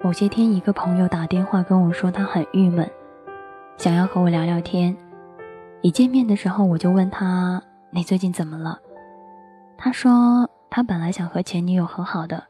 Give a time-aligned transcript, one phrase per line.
[0.00, 2.88] 某些天，一个朋友打电话跟我说他很郁闷，
[3.76, 4.96] 想要和我聊聊天。
[5.82, 8.78] 一见面的时候，我就问他：“你最近怎么了？”
[9.76, 12.44] 他说他本来想和前女友和好的，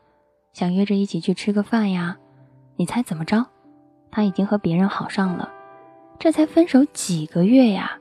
[0.52, 2.18] 想约着一起去吃个饭呀。
[2.76, 3.46] 你猜怎么着？
[4.10, 5.50] 他已经和别人好上了。
[6.18, 7.92] 这才分手几个月呀，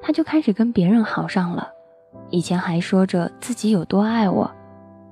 [0.00, 1.68] 他就开始跟别人好上了。
[2.30, 4.48] 以前还说着自己有多爱我，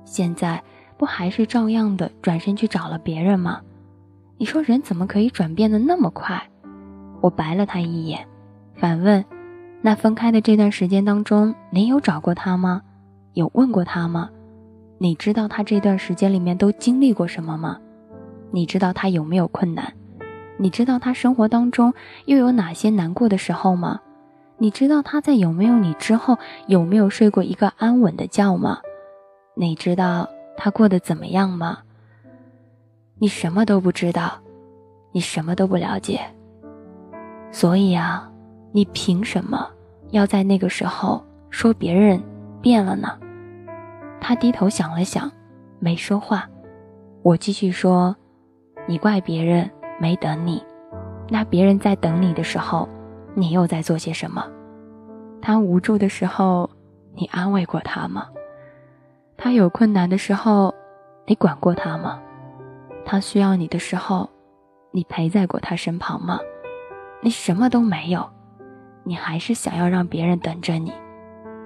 [0.05, 0.63] 现在
[0.97, 3.61] 不还是照样的转身去找了别人吗？
[4.41, 6.49] 你说人怎么可以转变的那么快？
[7.21, 8.27] 我白了他一眼，
[8.73, 9.23] 反问
[9.83, 12.81] ：“那分开的这段时间当中，你有找过他吗？
[13.33, 14.31] 有问过他吗？
[14.97, 17.77] 你知道他这段时间里面都经历过什么吗？
[18.49, 19.93] 你知道他有没有困难？
[20.57, 21.93] 你知道他生活当中
[22.25, 23.99] 又有哪些难过的时候吗？
[24.57, 28.79] 你知道他在有没有你之后有没有睡过一个安稳的觉吗？
[29.53, 30.27] 你知道
[30.57, 31.77] 他过得怎么样吗？”
[33.21, 34.31] 你什么都不知道，
[35.11, 36.19] 你什么都不了解，
[37.51, 38.27] 所以啊，
[38.71, 39.69] 你凭什么
[40.09, 42.19] 要在那个时候说别人
[42.63, 43.15] 变了呢？
[44.19, 45.31] 他低头想了想，
[45.77, 46.49] 没说话。
[47.21, 48.15] 我继续说，
[48.87, 50.59] 你怪别人没等你，
[51.29, 52.89] 那别人在等你的时候，
[53.35, 54.43] 你又在做些什么？
[55.43, 56.67] 他无助的时候，
[57.13, 58.29] 你安慰过他吗？
[59.37, 60.73] 他有困难的时候，
[61.27, 62.19] 你管过他吗？
[63.11, 64.29] 他需要你的时候，
[64.91, 66.39] 你陪在过他身旁吗？
[67.21, 68.25] 你什么都没有，
[69.03, 70.93] 你还是想要让别人等着你。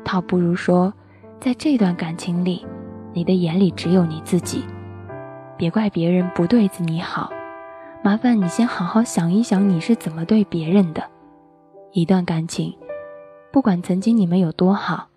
[0.04, 0.92] 倒不如说，
[1.40, 2.66] 在这段感情里，
[3.14, 4.66] 你的眼里只有你自己。
[5.56, 7.30] 别怪别人不对自你好，
[8.04, 11.04] 麻烦你先好好想一想，你是怎么对别人的。
[11.92, 12.76] 一段感情，
[13.52, 15.10] 不管曾经你们有多好，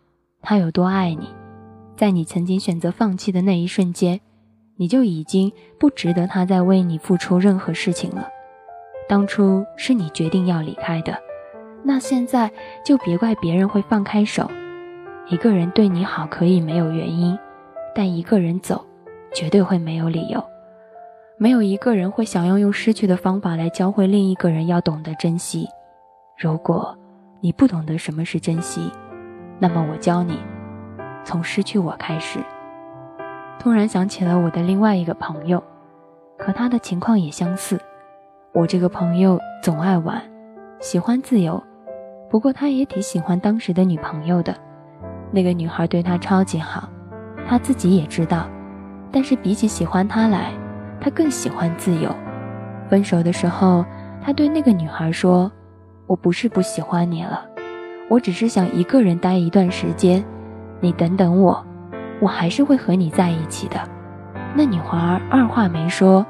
[0.42, 1.34] 他有多爱你，
[1.96, 4.20] 在你曾经选择放弃的那一瞬间。
[4.78, 8.28] 你就已经不值得他再为你付出任何事情了。
[9.08, 11.18] 当初是你决定要离开的，
[11.82, 12.50] 那现在
[12.84, 14.48] 就别怪别人会放开手。
[15.28, 17.36] 一个人对你好可以没有原因，
[17.94, 18.86] 但一个人走，
[19.34, 20.42] 绝对会没有理由。
[21.38, 25.66] 没有一个人会想要用失去的方法来教会另一个人要懂得珍惜。
[26.38, 26.96] 如果
[27.40, 28.90] 你不懂得什么是珍惜，
[29.58, 30.38] 那么我教你，
[31.24, 32.38] 从失去我开始。
[33.58, 35.62] 突然想起了我的另外一个朋友，
[36.38, 37.78] 和他的情况也相似。
[38.54, 40.22] 我这个朋友总爱玩，
[40.80, 41.62] 喜欢自由，
[42.30, 44.54] 不过他也挺喜欢当时的女朋友的。
[45.30, 46.88] 那个女孩对他超级好，
[47.46, 48.48] 他自己也知道。
[49.10, 50.52] 但是比起喜欢他来，
[51.00, 52.14] 他更喜欢自由。
[52.88, 53.84] 分手的时候，
[54.22, 55.50] 他对那个女孩说
[56.06, 57.44] ：“我不是不喜欢你了，
[58.08, 60.24] 我只是想一个人待一段时间，
[60.80, 61.62] 你等等我。”
[62.20, 63.80] 我还是会和你在一起的。
[64.54, 66.24] 那女孩二话没说，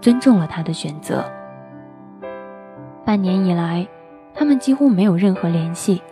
[0.00, 1.24] 尊重了他的选择。
[3.04, 3.86] 半年以来，
[4.34, 6.02] 他们几乎没有任何联系。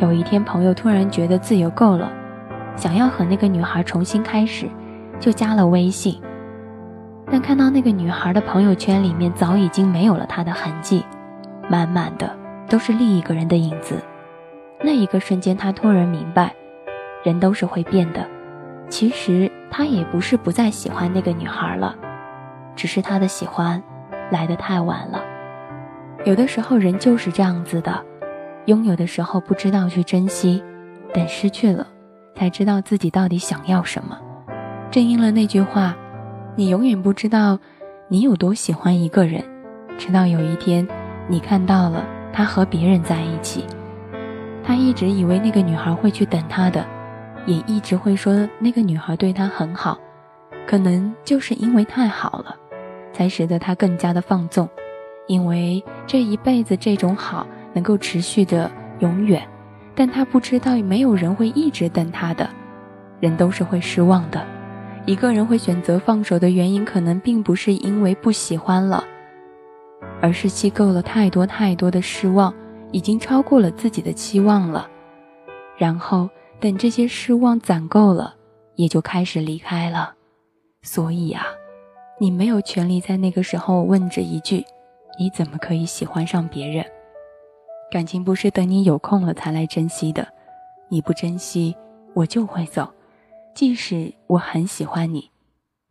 [0.00, 2.10] 有一天，朋友突然觉得自由够了，
[2.76, 4.66] 想要和那个女孩重新开始，
[5.18, 6.20] 就加了微信。
[7.30, 11.04] 但看到那个女孩的朋友圈里面早已经没有了她的痕迹，
[11.68, 12.34] 满满的
[12.68, 13.96] 都是另一个人的影子。
[14.82, 16.54] 那一个瞬间，他突然明白，
[17.22, 18.26] 人都是会变的。
[18.90, 21.96] 其实他也不是不再喜欢那个女孩了，
[22.76, 23.82] 只是他的喜欢
[24.30, 25.22] 来得太晚了。
[26.24, 28.04] 有的时候人就是这样子的，
[28.66, 30.62] 拥有的时候不知道去珍惜，
[31.14, 31.86] 等失去了
[32.34, 34.18] 才知道自己到底想要什么。
[34.90, 35.96] 正应了那句话：
[36.56, 37.58] 你永远不知道
[38.08, 39.42] 你有多喜欢一个人，
[39.96, 40.86] 直到有一天
[41.28, 43.64] 你看到了他和别人在一起。
[44.64, 46.84] 他一直以为那个女孩会去等他的。
[47.46, 49.98] 也一直会说那个女孩对他很好，
[50.66, 52.54] 可能就是因为太好了，
[53.12, 54.68] 才使得他更加的放纵，
[55.26, 59.46] 因为这一辈子这种好能够持续的永远，
[59.94, 62.48] 但他不知道没有人会一直等他的，
[63.20, 64.44] 人都是会失望的，
[65.06, 69.02] 一个人会选择放手的原因，可能并不是因为不喜欢了，
[70.20, 72.54] 而是积够了太多太多的失望，
[72.92, 74.88] 已经超过了自己的期望了，
[75.78, 76.28] 然后。
[76.60, 78.36] 等这些失望攒够了，
[78.76, 80.14] 也就开始离开了。
[80.82, 81.42] 所以啊，
[82.20, 84.62] 你没有权利在那个时候问这一句
[85.18, 86.84] ：“你怎么可以喜欢上别人？”
[87.90, 90.28] 感情不是等你有空了才来珍惜的。
[90.90, 91.74] 你不珍惜，
[92.12, 92.88] 我就会走。
[93.54, 95.30] 即使我很喜欢你，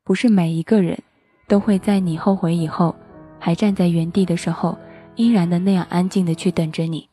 [0.04, 0.98] 不是每一个人
[1.48, 2.96] 都会在你后悔以后，
[3.40, 4.78] 还站在原地的时候，
[5.16, 7.10] 依然的那样安静的去等着你。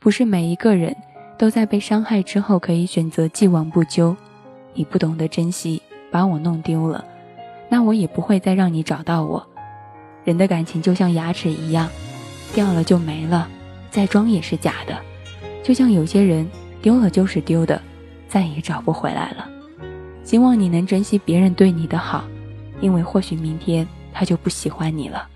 [0.00, 0.96] 不是每一个人。
[1.38, 4.16] 都在被伤害之后，可以选择既往不咎。
[4.74, 5.80] 你不懂得珍惜，
[6.10, 7.04] 把我弄丢了，
[7.68, 9.46] 那我也不会再让你找到我。
[10.24, 11.88] 人的感情就像牙齿一样，
[12.54, 13.48] 掉了就没了，
[13.90, 14.98] 再装也是假的。
[15.62, 16.48] 就像有些人
[16.82, 17.80] 丢了就是丢的，
[18.28, 19.48] 再也找不回来了。
[20.22, 22.24] 希望你能珍惜别人对你的好，
[22.80, 25.28] 因为或许明天他就不喜欢你了。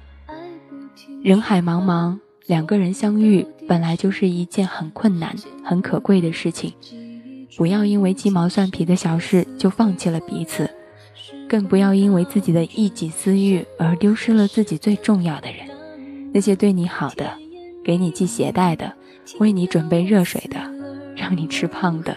[1.23, 2.19] 人海茫茫，
[2.51, 6.73] 两个人相遇本来就是一件很困难、很可贵的事情。
[7.57, 10.69] 不要因为鸡毛蒜皮的小事就放弃了彼此，
[11.49, 15.59] 更不要因为自己的一己私欲而丢失了自己最重要的人。
[16.33, 17.33] 那些对你好的，
[17.85, 18.93] 给你系鞋带的，
[19.39, 20.59] 为你准备热水的，
[21.15, 22.17] 让你吃胖的，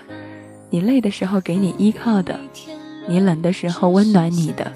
[0.72, 2.40] 你累的时候给你依靠的，
[3.08, 4.74] 你冷的时候温暖你的，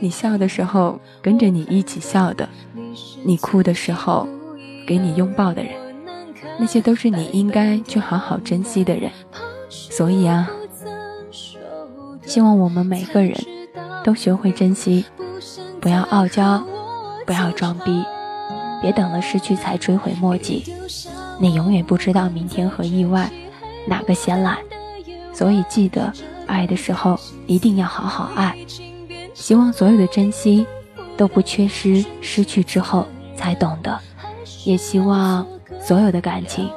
[0.00, 2.48] 你笑的时候跟着你一起笑的，
[3.26, 4.26] 你哭的时候
[4.86, 5.72] 给你拥抱的人，
[6.58, 9.10] 那些都是你应该去好好珍惜的人。
[9.68, 10.48] 所以啊，
[12.24, 13.34] 希望我们每个人
[14.04, 15.04] 都学会珍惜，
[15.80, 16.64] 不要傲娇，
[17.26, 18.04] 不要装逼，
[18.80, 20.72] 别等了失去才追悔莫及。
[21.38, 23.30] 你永远不知道明天和意外
[23.86, 24.58] 哪个先来，
[25.32, 26.12] 所以记得
[26.46, 28.56] 爱的时候一定要好好爱。
[29.34, 30.64] 希望所有的珍惜
[31.16, 33.06] 都不缺失，失去之后
[33.36, 33.98] 才懂得。
[34.66, 35.46] 也希望
[35.80, 36.68] 所有的感情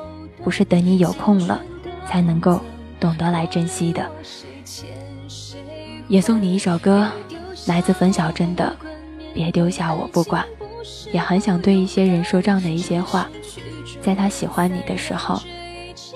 [0.43, 1.59] 不是等你有空了
[2.07, 2.61] 才能够。
[2.99, 4.05] 懂得来珍惜的，
[6.09, 7.09] 也送你一首歌，
[7.65, 8.75] 来自冯小珍的
[9.33, 10.43] 《别丢下我不管》。
[11.13, 13.29] 也很想对一些人说这样的一些话：
[14.01, 15.41] 在他喜欢你的时候，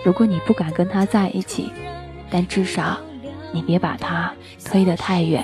[0.03, 1.71] 如果你不敢跟他在一起，
[2.29, 2.97] 但至少
[3.53, 4.33] 你别把他
[4.65, 5.41] 推得太远，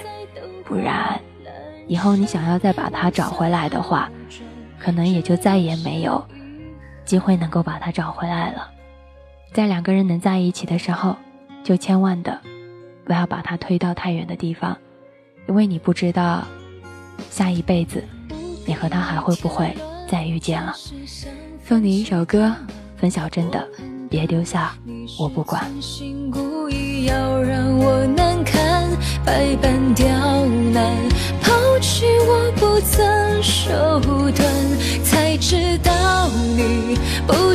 [0.66, 1.18] 不然
[1.88, 4.12] 以后你想要再把他找回来的话，
[4.80, 6.26] 可能也就再也没有
[7.06, 8.70] 机会能够把他找回来了。
[9.54, 11.16] 在两个人能在一起的时候。
[11.62, 12.40] 就千万的
[13.04, 14.76] 不要把他推到太远的地方，
[15.48, 16.48] 因为你不知道
[17.30, 18.02] 下一辈子
[18.66, 19.76] 你和他还会不会
[20.08, 20.74] 再遇见了。
[21.64, 22.56] 送你一首歌，
[22.96, 23.60] 冯小珍的
[24.10, 24.74] 《别丢下
[25.20, 25.62] 我不管》。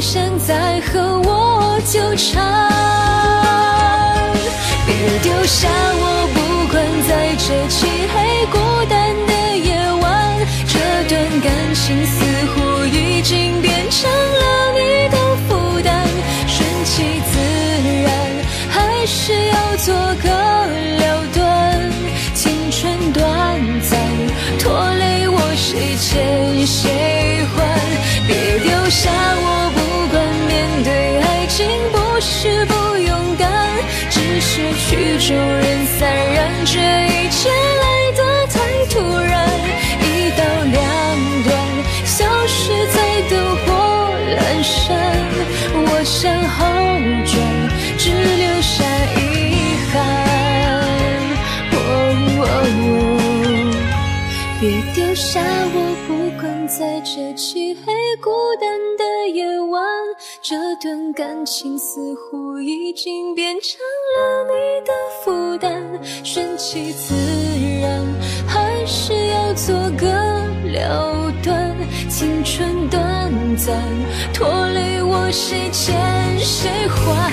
[0.07, 2.71] 现在和我纠缠。
[4.87, 4.93] 别
[5.23, 5.67] 丢下
[5.97, 6.39] 我不
[6.71, 6.77] 管，
[7.09, 8.15] 在这漆黑
[8.53, 8.59] 孤
[8.91, 9.67] 单的夜
[10.03, 10.05] 晚，
[10.69, 10.75] 这
[11.09, 12.05] 段感情
[32.45, 33.49] 是不勇敢。
[34.11, 36.77] 只是曲终人散，让这
[37.09, 38.61] 一切来得太
[38.91, 39.33] 突然。
[40.03, 40.05] 一
[40.37, 40.77] 刀两
[41.45, 41.51] 断，
[42.05, 42.97] 消失在
[43.31, 43.33] 灯
[43.65, 43.65] 火
[44.37, 44.77] 阑珊。
[45.73, 46.21] 我向
[46.51, 46.61] 后
[47.25, 47.33] 转，
[47.97, 48.85] 只留下
[49.17, 49.19] 遗
[49.91, 49.95] 憾。
[54.61, 54.63] 别
[54.95, 55.41] 丢下
[55.75, 55.77] 我，
[56.77, 58.31] 在这漆黑孤
[58.61, 58.69] 单
[58.99, 59.81] 的夜晚。
[60.43, 63.79] 这段感情似乎已经变成
[64.17, 64.93] 了你的
[65.23, 65.71] 负担，
[66.25, 67.15] 顺其自
[67.81, 68.05] 然，
[68.45, 70.09] 还是要做个
[70.73, 71.73] 了断。
[72.09, 73.01] 青春短
[73.57, 73.81] 暂，
[74.33, 75.95] 拖累我谁欠
[76.41, 77.31] 谁还？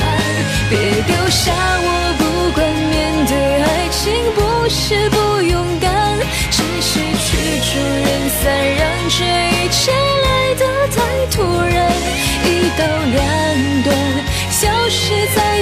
[0.70, 3.34] 别丢下我不管，面对
[3.64, 6.20] 爱情不是不勇敢，
[6.52, 7.28] 只是曲
[7.66, 7.74] 终
[8.06, 8.46] 人散，
[8.76, 9.26] 让这
[11.32, 11.90] 突然。
[12.46, 13.96] 一刀两断，
[14.50, 15.61] 消失在